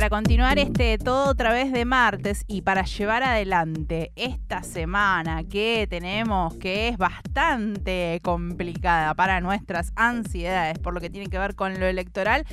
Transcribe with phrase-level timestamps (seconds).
[0.00, 5.86] para continuar este todo otra vez de martes y para llevar adelante esta semana que
[5.90, 11.78] tenemos que es bastante complicada para nuestras ansiedades por lo que tiene que ver con
[11.78, 12.46] lo electoral,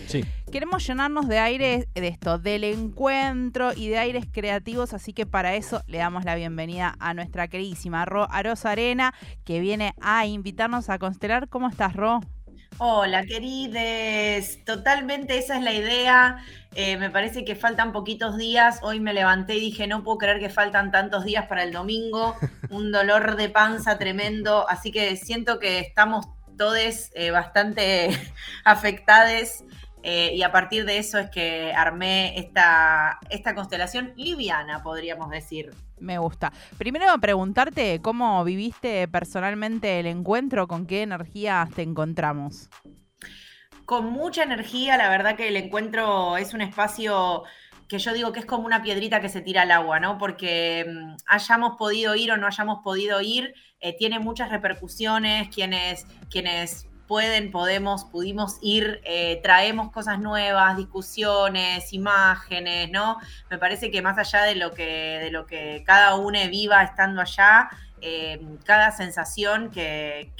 [0.51, 5.55] queremos llenarnos de aire de esto, del encuentro y de aires creativos, así que para
[5.55, 9.13] eso le damos la bienvenida a nuestra queridísima Ro Arosa Arena
[9.45, 11.47] que viene a invitarnos a constelar.
[11.47, 12.19] ¿Cómo estás, Ro?
[12.79, 14.63] Hola, querides.
[14.63, 16.45] Totalmente esa es la idea.
[16.75, 18.81] Eh, me parece que faltan poquitos días.
[18.83, 22.35] Hoy me levanté y dije, no puedo creer que faltan tantos días para el domingo.
[22.69, 24.69] Un dolor de panza tremendo.
[24.69, 26.77] Así que siento que estamos todos
[27.15, 28.09] eh, bastante
[28.63, 29.63] afectados
[30.09, 35.73] eh, y a partir de eso es que armé esta, esta constelación liviana, podríamos decir.
[35.99, 36.53] Me gusta.
[36.77, 42.69] Primero preguntarte cómo viviste personalmente el encuentro, con qué energía te encontramos.
[43.83, 47.43] Con mucha energía, la verdad que el encuentro es un espacio
[47.89, 50.17] que yo digo que es como una piedrita que se tira al agua, ¿no?
[50.17, 56.07] Porque mm, hayamos podido ir o no hayamos podido ir, eh, tiene muchas repercusiones, quienes,
[56.29, 63.17] quienes pueden, podemos, pudimos ir, eh, traemos cosas nuevas, discusiones, imágenes, ¿no?
[63.49, 67.21] Me parece que más allá de lo que, de lo que cada uno viva estando
[67.21, 67.69] allá,
[68.01, 70.31] eh, cada sensación que,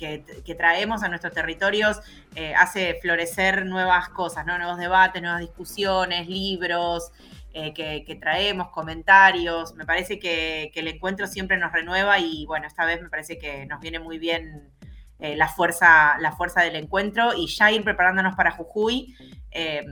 [0.57, 1.99] traemos a nuestros territorios
[2.35, 4.57] eh, hace florecer nuevas cosas, ¿no?
[4.57, 7.11] Nuevos debates, nuevas discusiones, libros.
[7.53, 9.73] que, traemos, comentarios.
[9.73, 13.39] Me parece que, que el encuentro siempre nos renueva y bueno, esta vez me parece
[13.39, 14.77] que nos viene muy bien
[15.19, 19.15] eh, la, fuerza, la fuerza del encuentro y ya ir preparándonos para Jujuy
[19.51, 19.85] eh,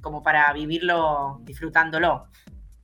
[0.00, 2.26] como para vivirlo disfrutándolo.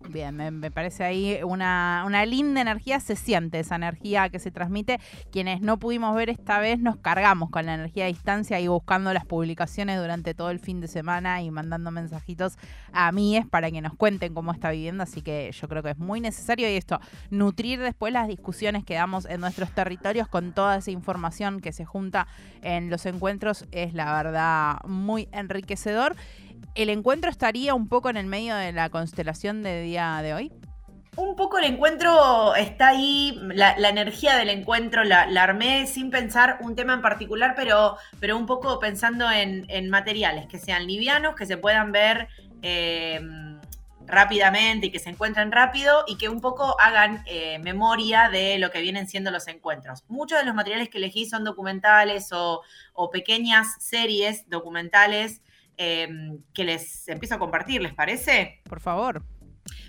[0.07, 5.01] Bien, me, parece ahí una, una, linda energía, se siente esa energía que se transmite.
[5.33, 9.13] Quienes no pudimos ver esta vez nos cargamos con la energía a distancia y buscando
[9.13, 12.59] las publicaciones durante todo el fin de semana y mandando mensajitos
[12.93, 15.91] a mí es para que nos cuenten cómo está viviendo, así que yo creo que
[15.91, 20.53] es muy necesario y esto, nutrir después las discusiones que damos en nuestros territorios con
[20.53, 22.29] toda esa información que se junta
[22.63, 26.15] en los encuentros es la verdad muy enriquecedor
[26.75, 30.53] el encuentro estaría un poco en el medio de la constelación de día de hoy.
[31.17, 36.77] Un poco el encuentro está ahí, la, energía del encuentro la, armé sin pensar un
[36.77, 41.57] tema en particular, pero, pero un poco pensando en, materiales que sean livianos, que se
[41.57, 42.29] puedan ver
[42.63, 43.21] eh,
[44.07, 48.71] rápidamente y que se encuentren rápido y que un poco hagan eh, memoria de lo
[48.71, 50.05] que vienen siendo los encuentros.
[50.07, 52.63] Muchos de los materiales que elegí son documentales o,
[52.95, 55.43] o pequeñas series documentales
[55.81, 58.61] Em, que les empiezo a compartir, ¿les parece?
[58.69, 59.23] Por favor.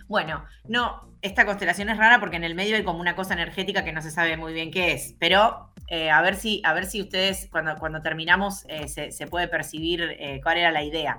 [0.07, 3.83] Bueno, no, esta constelación es rara porque en el medio hay como una cosa energética
[3.83, 6.85] que no se sabe muy bien qué es, pero eh, a, ver si, a ver
[6.85, 11.17] si ustedes cuando, cuando terminamos eh, se, puede percibir eh, cuál era la idea.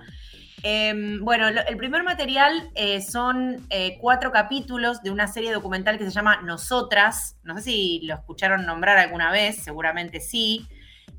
[0.62, 2.70] Em, bueno, el primer material
[3.04, 3.66] son
[3.98, 7.38] cuatro capítulos de una serie documental que se llama Nosotras.
[7.42, 10.69] No sé si lo escucharon nombrar alguna vez, seguramente sí.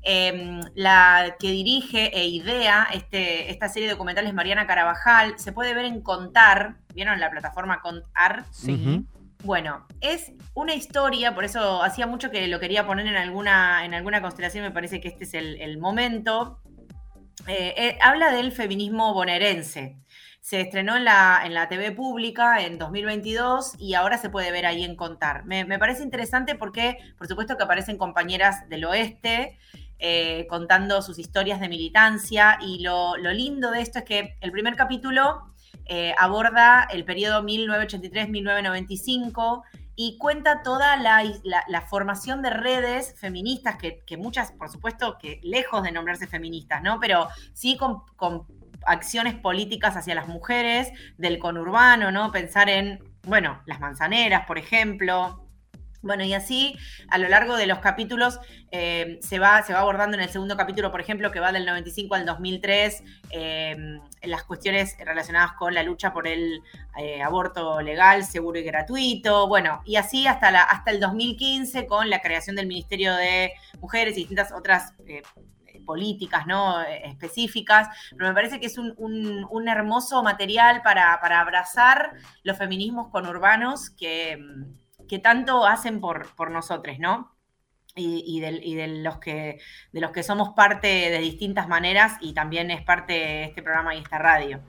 [0.02, 5.74] Em, la que dirige e idea este, esta serie de documentales Mariana Carabajal se puede
[5.74, 8.44] ver en Contar, ¿vieron la plataforma Contar?
[8.50, 9.06] Sí.
[9.44, 13.92] Bueno, es una historia, por eso hacía mucho que lo quería poner en alguna, en
[13.92, 16.60] alguna constelación, me parece que este es el, momento.
[17.48, 19.96] Eh, eh, habla del feminismo bonaerense.
[20.40, 24.66] Se estrenó en la, en la TV pública en 2022 y ahora se puede ver
[24.66, 25.44] ahí en Contar.
[25.44, 29.58] Me, me parece interesante porque, por supuesto, que aparecen compañeras del oeste
[30.04, 32.58] eh, contando sus historias de militancia.
[32.60, 35.54] Y lo, lindo de esto es que el primer capítulo
[35.84, 39.62] eh, aborda el periodo 1983-1995
[39.94, 41.22] y cuenta toda la,
[41.88, 46.98] formación de redes feministas, que, muchas, por supuesto, que lejos de nombrarse feministas, ¿no?
[46.98, 48.44] Pero sí con, con
[48.84, 52.32] acciones políticas hacia las mujeres, del conurbano, ¿no?
[52.32, 55.41] Pensar en, bueno, las manzaneras, por ejemplo,
[56.02, 56.76] bueno, y así
[57.08, 58.40] a lo largo de los capítulos
[58.72, 61.64] eh, se, va, se va abordando en el segundo capítulo, por ejemplo, que va del
[61.64, 66.60] 95 al 2003, eh, las cuestiones relacionadas con la lucha por el
[66.98, 72.20] eh, aborto legal, seguro y gratuito, bueno, y así hasta, hasta el 2015 con la
[72.20, 74.94] creación del Ministerio de Mujeres y distintas otras
[75.86, 76.80] políticas ¿no?
[76.82, 82.12] específicas, pero me parece que es un, hermoso material para, para, abrazar
[82.42, 84.38] los feminismos conurbanos que
[85.12, 87.36] que tanto hacen por, por nosotros, ¿no?
[87.94, 89.60] Y, de, los que,
[89.92, 93.94] de los que somos parte de distintas maneras y también es parte de este programa
[93.94, 94.62] y esta radio.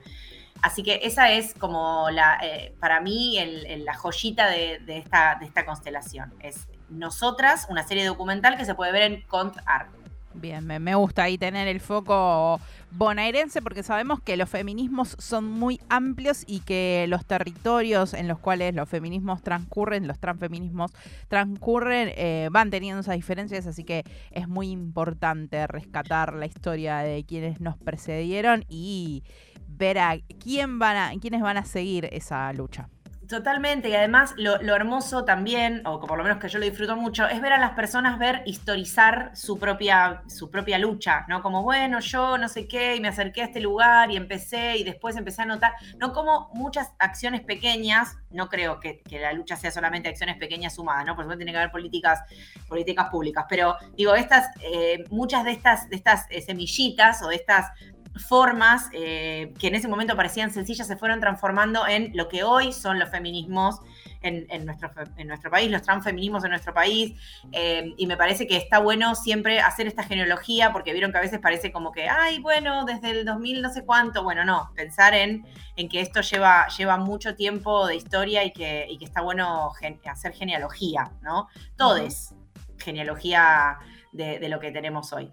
[0.60, 3.38] Así que esa es como la, eh, para mí
[3.86, 6.34] la joyita de, esta, de esta constelación.
[6.40, 9.94] Es Nosotras, una serie documental que se puede ver en Cont Art.
[10.34, 12.60] Bien, me, gusta ahí tener el foco
[12.96, 18.38] bonaerense porque sabemos que los feminismos son muy amplios y que los territorios en los
[18.38, 20.92] cuales los feminismos transcurren, los transfeminismos
[21.28, 27.24] transcurren, eh, van teniendo esas diferencias, así que es muy importante rescatar la historia de
[27.24, 29.24] quienes nos precedieron y
[29.66, 32.88] ver a quién van a, quiénes van a seguir esa lucha.
[33.34, 37.26] Totalmente, y además lo, hermoso también, o por lo menos que yo lo disfruto mucho,
[37.26, 41.42] es ver a las personas ver historizar su propia, su propia lucha, ¿no?
[41.42, 44.84] Como, bueno, yo no sé qué, y me acerqué a este lugar y empecé, y
[44.84, 49.72] después empecé a notar, no como muchas acciones pequeñas, no creo que, la lucha sea
[49.72, 51.16] solamente acciones pequeñas sumadas, ¿no?
[51.16, 52.20] Por supuesto tiene que haber políticas,
[52.68, 57.34] políticas públicas, pero digo, estas, eh, muchas de estas, de estas eh, semillitas o de
[57.34, 57.66] estas
[58.16, 62.72] formas eh, que en ese momento parecían sencillas se fueron transformando en lo que hoy
[62.72, 63.80] son los feminismos
[64.22, 67.12] en, nuestro, en nuestro país, los transfeminismos en nuestro país.
[67.52, 71.20] Eh, y me parece que está bueno siempre hacer esta genealogía, porque vieron que a
[71.20, 74.22] veces parece como que, ay, bueno, desde el 2000 no sé cuánto.
[74.22, 75.46] Bueno, no, pensar en,
[75.76, 79.72] en que esto lleva, lleva mucho tiempo de historia y que, y que está bueno
[80.10, 81.48] hacer genealogía, ¿no?
[81.76, 82.34] Todo es
[82.78, 83.78] genealogía
[84.12, 85.32] de lo que tenemos hoy.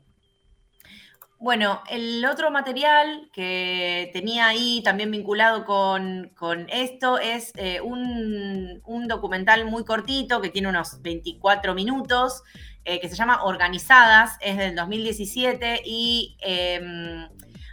[1.42, 9.66] Bueno, el otro material que tenía ahí también vinculado con, esto es eh, un, documental
[9.66, 12.44] muy cortito que tiene unos 24 minutos,
[12.86, 17.28] eh, que se llama Organizadas, es del 2017 y em,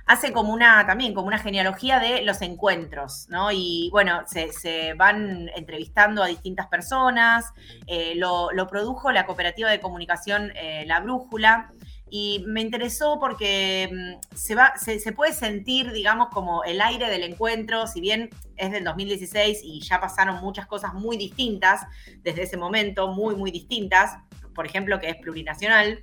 [0.07, 3.53] hace como una, también como una genealogía de los encuentros, ¿no?
[3.53, 7.53] Y bueno, se, van entrevistando a distintas personas,
[7.87, 10.55] eh, lo, lo, produjo la cooperativa de comunicación
[10.87, 11.71] La Brújula
[12.11, 17.23] y me interesó porque mm, se, va, se, puede sentir, digamos, como el aire del
[17.23, 21.83] encuentro, si bien es del 2016 y ya pasaron muchas cosas muy distintas
[22.23, 24.17] desde ese momento, muy, muy distintas,
[24.55, 26.01] por ejemplo, que es plurinacional.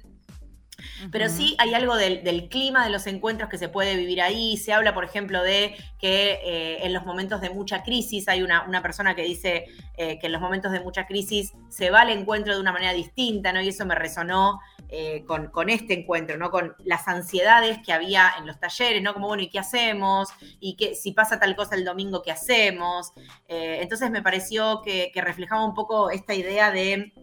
[1.11, 4.57] Pero sí hay algo del, clima de los encuentros que se puede vivir ahí.
[4.57, 8.63] Se habla, por ejemplo, de que eh, en los momentos de mucha crisis hay una,
[8.63, 9.65] una persona que dice
[9.97, 12.93] eh, que en los momentos de mucha crisis se va al encuentro de una manera
[12.93, 13.61] distinta, ¿no?
[13.61, 14.59] Y eso me resonó
[14.89, 16.51] eh, con, este encuentro, ¿no?
[16.51, 19.13] Con las ansiedades que había en los talleres, ¿no?
[19.13, 20.29] Como, bueno, ¿y qué hacemos?
[20.59, 23.13] Y que si pasa tal cosa el domingo, ¿qué hacemos?
[23.47, 27.13] Eh, entonces me pareció que, reflejaba un poco esta idea de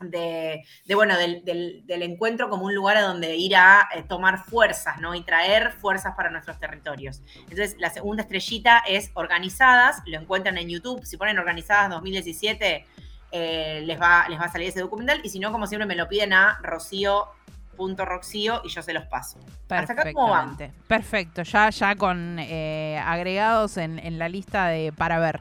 [0.00, 0.64] de,
[0.94, 5.14] bueno, del, encuentro como un lugar a donde ir a eh, tomar fuerzas, ¿no?
[5.14, 7.22] Y traer fuerzas para nuestros territorios.
[7.36, 12.86] Entonces, la segunda estrellita es Organizadas, lo encuentran en YouTube, si ponen Organizadas 2017,
[13.32, 15.20] eh, les, va, les va a salir ese documental.
[15.24, 19.38] Y si no, como siempre, me lo piden a rocío.roxío y yo se los paso.
[19.68, 20.56] Hasta acá, ¿cómo van?
[20.86, 25.40] Perfecto, ya, ya con eh, agregados en, la lista de para ver.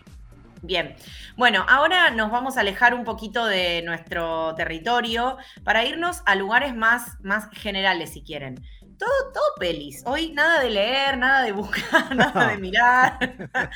[0.61, 0.95] Bien,
[1.35, 6.73] bueno, ahora nos vamos a alejar un poquito de nuestro territorio para irnos a lugares
[6.73, 8.63] más, más generales, si quieren.
[8.97, 10.03] Todo, todo pelis.
[10.05, 11.83] Hoy nada de leer, nada de buscar,
[12.15, 13.17] nada de mirar.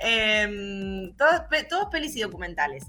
[0.00, 2.86] eh, todos pelis y documentales.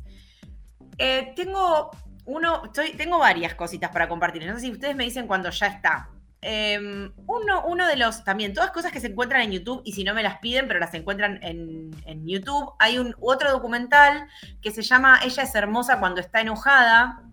[0.99, 1.91] Eh, tengo
[2.25, 4.45] uno, estoy, tengo varias cositas para compartir.
[4.45, 6.09] No sé si ustedes me dicen cuando ya está.
[6.41, 10.03] Em, uno, uno, de los, también, todas cosas que se encuentran en YouTube y si
[10.03, 11.89] no me las piden, pero las encuentran en,
[12.25, 12.73] YouTube.
[12.79, 14.27] Hay un otro documental
[14.61, 17.23] que se llama Ella es hermosa cuando está enojada.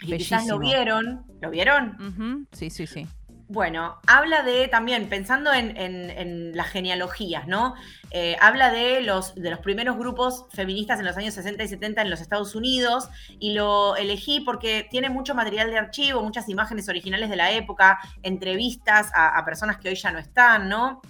[0.00, 1.24] Y quizás lo vieron.
[1.40, 2.46] ¿Lo vieron?
[2.52, 3.06] Sí, sí, sí.
[3.52, 7.74] Bueno, habla de también, pensando en, las genealogías, ¿no?
[8.12, 12.02] Eh, habla de los, de los primeros grupos feministas en los años 60 y 70
[12.02, 13.08] en los Estados Unidos
[13.40, 17.98] y lo elegí porque tiene mucho material de archivo, muchas imágenes originales de la época,
[18.22, 21.02] entrevistas a personas que hoy ya no están, ¿no?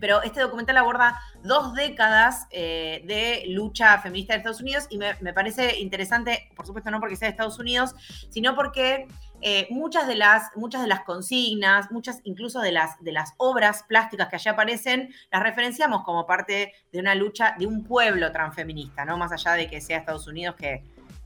[0.00, 5.14] Pero este documental aborda dos décadas eh, de lucha feminista de Estados Unidos y me,
[5.32, 7.94] parece interesante, por supuesto no porque sea de Estados Unidos,
[8.30, 9.06] sino porque
[9.42, 13.84] eh, muchas, de las, muchas de las consignas, muchas incluso de las, de las obras
[13.84, 19.04] plásticas que allí aparecen, las referenciamos como parte de una lucha de un pueblo transfeminista,
[19.04, 19.16] ¿no?
[19.18, 20.82] Más allá de que sea Estados Unidos, que,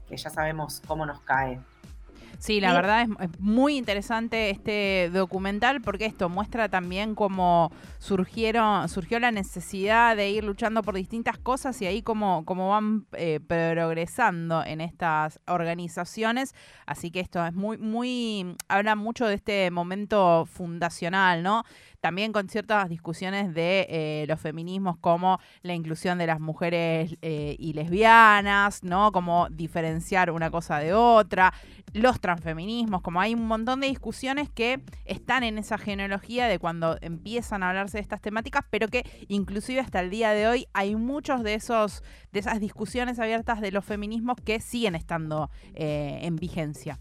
[0.09, 1.61] que ya sabemos cómo nos cae.
[2.39, 3.09] Sí, la verdad es,
[3.39, 10.45] muy interesante este documental porque esto muestra también cómo surgieron, surgió la necesidad de ir
[10.45, 16.55] luchando por distintas cosas y ahí cómo, cómo van eh, progresando en estas organizaciones.
[16.87, 21.65] Así que esto es muy, muy, habla mucho de este momento fundacional, ¿no?
[22.01, 27.57] También con ciertas discusiones de eh, los feminismos como la inclusión de las mujeres eh,
[27.59, 29.13] y lesbianas, ¿no?
[29.13, 31.53] Cómo diferenciar una cosa de otra,
[31.93, 36.97] los transfeminismos, como hay un montón de discusiones que están en esa genealogía de cuando
[37.01, 40.97] empiezan a hablarse de estas temáticas, pero que inclusive hasta el día de hoy hay
[40.97, 42.03] muchos de esos
[42.33, 46.99] de esas discusiones abiertas de los feminismos que siguen estando eh, en vigencia.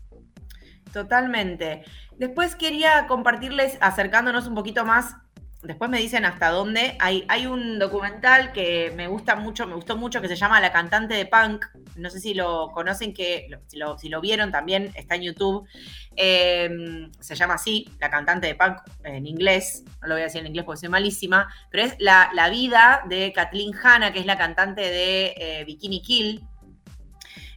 [0.93, 1.83] Totalmente.
[2.17, 5.15] Después quería compartirles, acercándonos un poquito más
[5.61, 6.95] después me dicen hasta dónde.
[6.99, 11.13] Hay, un documental que me gusta mucho, me gustó mucho, que se llama La cantante
[11.13, 11.65] de punk.
[11.95, 15.67] No sé si lo conocen, que si lo, vieron también, está en YouTube.
[16.15, 19.83] Em, se llama así, La cantante de punk en inglés.
[20.01, 21.53] No lo voy a decir en inglés porque soy malísima.
[21.69, 26.43] Pero es la, vida de Kathleen Hanna, que es la cantante de eh, Bikini Kill.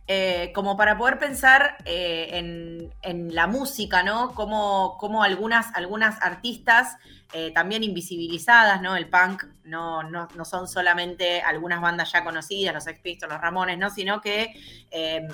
[0.09, 4.35] Eh, como para poder pensar eh, en, la música, ¿no?
[4.35, 5.73] Como, algunas,
[6.21, 6.97] artistas
[7.33, 8.97] eh, también invisibilizadas, ¿no?
[8.97, 10.03] El punk no,
[10.45, 13.91] son solamente algunas bandas ya conocidas, los Sex Pistols, los Ramones, ¿no?
[13.91, 14.53] Sino que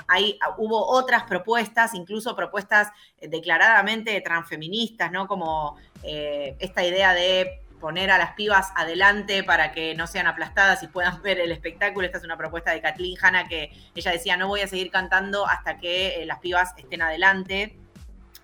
[0.06, 2.88] hay, hubo otras propuestas, incluso propuestas
[3.22, 5.26] declaradamente transfeministas, ¿no?
[5.26, 10.88] Como esta idea de poner a las pibas adelante para que no sean aplastadas y
[10.88, 12.06] puedan ver el espectáculo.
[12.06, 15.47] Esta es una propuesta de Kathleen Hanna que ella decía, no voy a seguir cantando
[15.47, 17.78] hasta que las pibas estén adelante.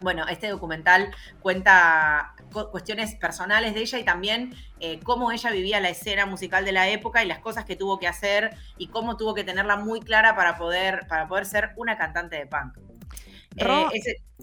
[0.00, 2.34] Bueno, este documental cuenta
[2.70, 6.88] cuestiones personales de ella y también eh, cómo ella vivía la escena musical de la
[6.88, 10.36] época y las cosas que tuvo que hacer y cómo tuvo que tenerla muy clara
[10.36, 12.78] para poder, para poder ser una cantante de punk.
[13.56, 13.86] Eh,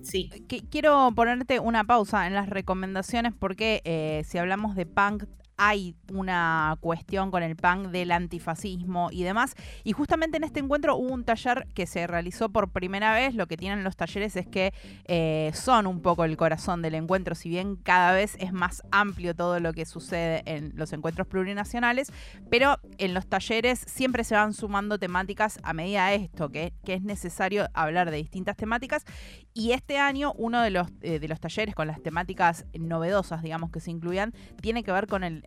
[0.03, 0.29] sí.
[0.69, 5.23] Quiero ponerte una pausa en las recomendaciones porque eh, si hablamos de punk
[5.63, 9.53] hay una cuestión con el punk del antifascismo y demás.
[9.83, 13.35] Y justamente en este encuentro hubo un taller que se realizó por primera vez.
[13.35, 14.73] Lo que tienen los talleres es que
[15.05, 19.35] eh, son un poco el corazón del encuentro, si bien cada vez es más amplio
[19.35, 22.11] todo lo que sucede en los encuentros plurinacionales,
[22.49, 26.95] pero en los talleres siempre se van sumando temáticas a medida de esto, que, que
[26.95, 29.05] es necesario hablar de distintas temáticas.
[29.53, 33.69] Y este año uno de los, eh, de los talleres con las temáticas novedosas, digamos,
[33.69, 35.43] que se incluían, tiene que ver con el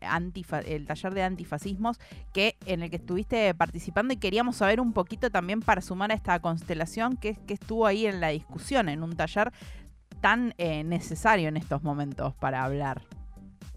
[0.66, 1.98] el taller de antifascismos
[2.32, 6.14] que, en el que estuviste participando y queríamos saber un poquito también para sumar a
[6.14, 9.52] esta constelación que, estuvo ahí en la discusión, en un taller
[10.20, 13.02] tan eh, necesario en estos momentos para hablar.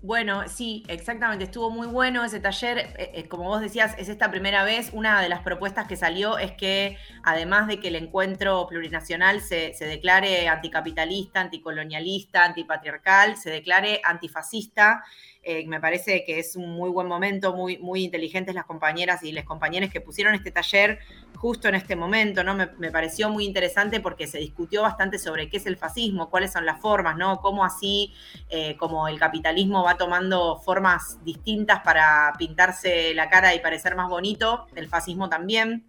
[0.03, 2.77] Bueno, sí, exactamente, estuvo muy bueno ese taller.
[2.77, 4.91] Eh, eh, como vos decías, es esta primera vez.
[4.93, 9.73] Una de las propuestas que salió es que, además de que el encuentro plurinacional se
[9.79, 15.03] declare anticapitalista, anticolonialista, antipatriarcal, se declare antifascista
[15.49, 19.31] eh, me parece que es un muy buen momento, muy, muy inteligentes las compañeras y
[19.31, 20.99] los compañeros que pusieron este taller
[21.37, 22.53] justo en este momento, ¿no?
[22.53, 26.65] Me, pareció muy interesante porque se discutió bastante sobre qué es el fascismo, cuáles son
[26.65, 27.39] las formas, ¿no?
[27.39, 28.13] Cómo así,
[28.49, 34.09] eh, como el capitalismo va tomando formas distintas para pintarse la cara y parecer más
[34.09, 35.85] bonito, el fascismo también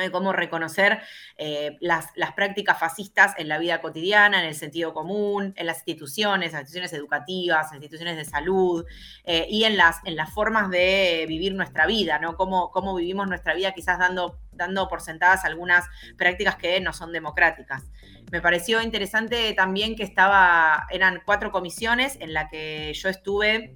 [0.00, 1.02] de cómo reconocer
[1.36, 6.48] eh, las, prácticas fascistas en la vida cotidiana, en el sentido común, en las instituciones,
[6.48, 8.86] en las instituciones educativas, en las instituciones de salud
[9.24, 12.36] eh, y en las, en las formas de vivir nuestra vida, ¿no?
[12.36, 15.84] Cómo, cómo vivimos nuestra vida quizás dando, dando por sentadas algunas
[16.16, 17.84] prácticas que no son democráticas.
[18.30, 23.74] Me pareció interesante también que estaba, eran cuatro comisiones en la que yo estuve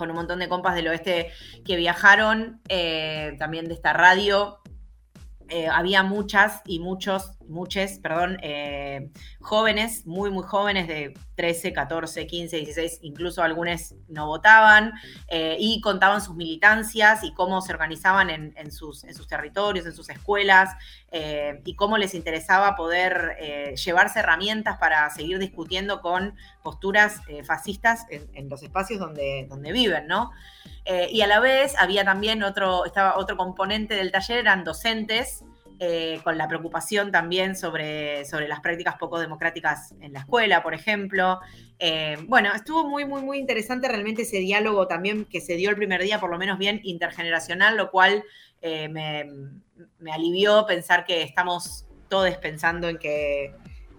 [0.00, 1.30] con un montón de compas del oeste
[1.62, 4.58] que viajaron, eh, también de esta radio,
[5.50, 12.26] eh, había muchas y muchos, muchos, perdón, eh, jóvenes, muy, muy jóvenes de 13, 14,
[12.26, 14.92] 15, 16, incluso algunos no votaban,
[15.28, 20.08] eh, y contaban sus militancias y cómo se organizaban en, sus, en territorios, en sus
[20.08, 20.70] escuelas,
[21.64, 23.36] y cómo les interesaba poder
[23.74, 30.30] llevarse herramientas para seguir discutiendo con posturas fascistas en, los espacios donde, donde viven, ¿no?
[31.10, 35.44] y a la vez había también otro, estaba otro componente del taller, eran docentes
[35.82, 40.74] eh, con la preocupación también sobre, sobre las prácticas poco democráticas en la escuela, por
[40.74, 41.40] ejemplo.
[41.78, 45.76] Eh, bueno, estuvo muy, muy, muy interesante realmente ese diálogo también que se dio el
[45.76, 48.22] primer día, por lo menos bien intergeneracional, lo cual
[48.60, 53.54] eh, me, alivió pensar que estamos todos pensando en que,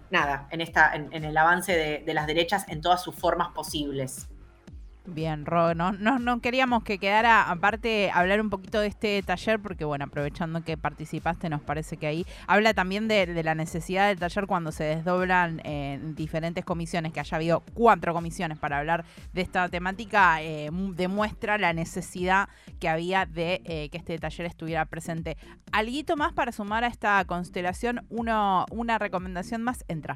[0.08, 4.28] nada, en, esta, en, el avance de las derechas en todas sus formas posibles.
[5.04, 9.84] Bien, Ro, no, no, queríamos que quedara aparte hablar un poquito de este taller porque,
[9.84, 14.46] bueno, aprovechando que participaste, nos parece que ahí habla también de, la necesidad del taller
[14.46, 19.68] cuando se desdoblan en diferentes comisiones, que haya habido cuatro comisiones para hablar de esta
[19.68, 25.36] temática, eh, demuestra la necesidad que había de eh, que este taller estuviera presente.
[25.72, 30.14] Alguito más para sumar a esta constelación, uno, una recomendación más, entra.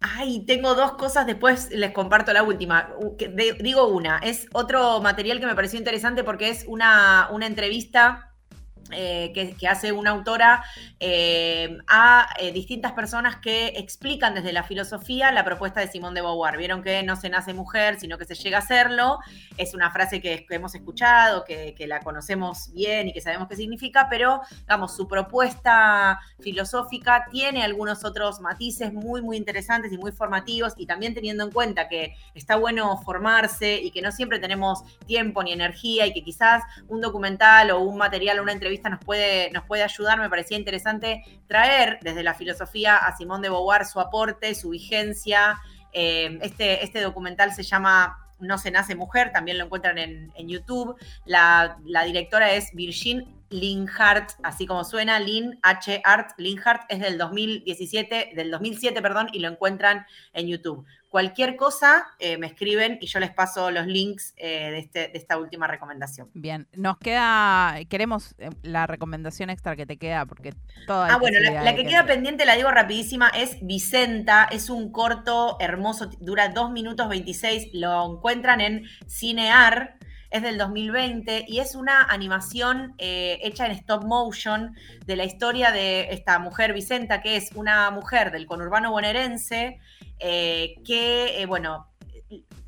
[0.00, 2.94] Ay, tengo dos cosas, después les comparto la última.
[3.60, 8.35] digo una, es otro material que me pareció interesante porque es una, una entrevista
[8.92, 10.62] eh, que, hace una autora
[11.00, 16.22] eh, a eh, distintas personas que explican desde la filosofía la propuesta de Simón de
[16.22, 16.56] Beauvoir.
[16.56, 19.18] Vieron que no se nace mujer, sino que se llega a serlo.
[19.56, 24.08] Es una frase que, hemos escuchado, que, la conocemos bien y que sabemos qué significa,
[24.10, 30.74] pero, digamos, su propuesta filosófica tiene algunos otros matices muy, muy interesantes y muy formativos,
[30.76, 35.42] y también teniendo en cuenta que está bueno formarse y que no siempre tenemos tiempo
[35.42, 39.50] ni energía y que quizás un documental o un material o una entrevista nos puede,
[39.50, 44.00] nos puede ayudar, me parecía interesante traer desde la filosofía a Simón de Beauvoir su
[44.00, 45.58] aporte, su vigencia.
[45.92, 50.96] Eh, este, este documental se llama no se nace mujer, también lo encuentran en, YouTube.
[51.24, 56.00] La, la, directora es Virgin Linhart, así como suena, Lin H.
[56.04, 60.86] Art Linhart, es del 2017, del 2007, perdón, y lo encuentran en YouTube.
[61.08, 65.12] Cualquier cosa eh, me escriben y yo les paso los links eh, de, este, de,
[65.14, 66.28] esta última recomendación.
[66.34, 70.52] Bien, nos queda, queremos eh, la recomendación extra que te queda, porque
[70.86, 71.14] toda...
[71.14, 76.10] Ah, bueno, la, que, queda pendiente, la digo rapidísima, es Vicenta, es un corto hermoso,
[76.20, 79.96] dura 2 minutos 26, lo encuentran en Cinear
[80.36, 84.76] es del 2020 y es una animación eh, hecha en stop motion
[85.06, 89.80] de la historia de esta mujer Vicenta, que es una mujer del conurbano bonaerense
[90.18, 91.88] eh, que, eh, bueno,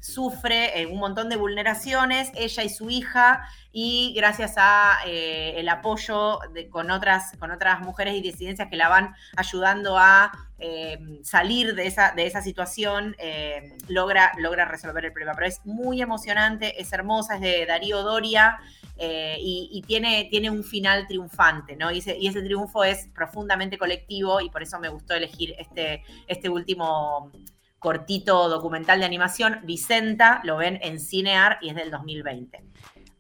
[0.01, 6.69] sufre un montón de vulneraciones, ella y su hija, y gracias a el apoyo de,
[6.69, 11.87] con, otras, con otras mujeres y disidencias que la van ayudando a Em, salir de
[11.87, 15.35] esa, de esa situación, em, logra, logra resolver el problema.
[15.35, 18.59] Pero es muy emocionante, es hermosa, es de Darío Doria
[18.97, 21.93] eh, y, tiene, tiene un final triunfante, ¿no?
[21.93, 26.03] Y ese, y ese, triunfo es profundamente colectivo y por eso me gustó elegir este,
[26.27, 27.31] este último
[27.79, 32.65] cortito documental de animación, Vicenta, lo ven en Cinear y es del 2020.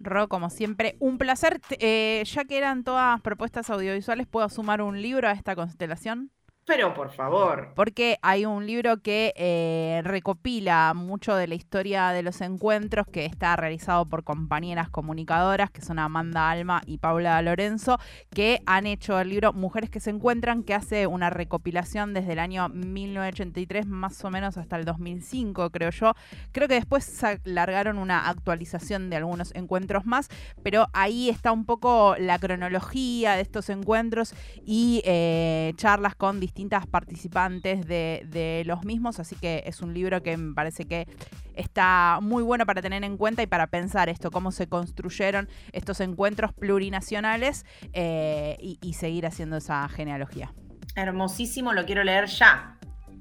[0.00, 1.60] Ro, como siempre, un placer.
[1.80, 6.30] Eh, ya que eran todas propuestas audiovisuales, ¿puedo sumar un libro a esta constelación?
[6.68, 7.72] Pero por favor.
[7.74, 13.24] Porque hay un libro que eh, recopila mucho de la historia de los encuentros que
[13.24, 17.96] está realizado por compañeras comunicadoras que son Amanda Alma y Paula Lorenzo,
[18.34, 22.38] que han hecho el libro Mujeres que se encuentran, que hace una recopilación desde el
[22.38, 26.12] año 1983 más o menos hasta el 2005, creo yo.
[26.52, 30.28] Creo que después largaron una actualización de algunos encuentros más,
[30.62, 34.34] pero ahí está un poco la cronología de estos encuentros
[34.66, 40.24] y eh, charlas con distintos distintas participantes de, los mismos, así que es un libro
[40.24, 41.06] que me parece que
[41.54, 46.00] está muy bueno para tener en cuenta y para pensar esto, cómo se construyeron estos
[46.00, 50.52] encuentros plurinacionales eh, y, seguir haciendo esa genealogía.
[50.96, 52.76] Hermosísimo, lo quiero leer ya.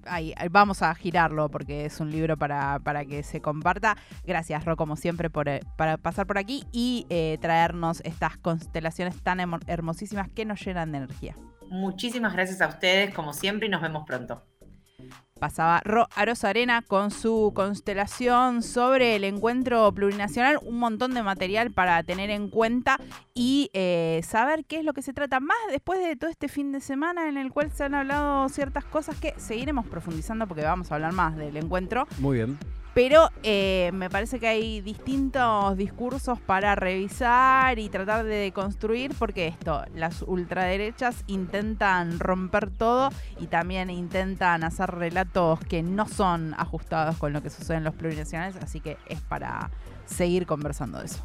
[0.08, 3.98] Ahí, vamos a girarlo porque es un libro para, que se comparta.
[4.26, 9.22] Gracias, Ro, como siempre, por eh, para pasar por aquí y eh, traernos estas constelaciones
[9.22, 11.36] tan hermosísimas que nos llenan de energía.
[11.70, 14.44] Muchísimas gracias a ustedes, como siempre, y nos vemos pronto.
[15.38, 16.08] Pasaba Ro
[16.44, 22.50] Arena con su constelación sobre el encuentro plurinacional, un montón de material para tener en
[22.50, 23.00] cuenta
[23.34, 26.72] y eh, saber qué es lo que se trata más después de todo este fin
[26.72, 30.92] de semana en el cual se han hablado ciertas cosas que seguiremos profundizando porque vamos
[30.92, 32.08] a hablar más del encuentro.
[32.20, 32.58] Muy bien.
[32.98, 39.46] Pero eh, me parece que hay distintos discursos para revisar y tratar de construir, porque
[39.46, 47.18] esto, las ultraderechas intentan romper todo y también intentan hacer relatos que no son ajustados
[47.18, 49.70] con lo que sucede en los plurinacionales, así que es para
[50.08, 51.24] seguir conversando de eso.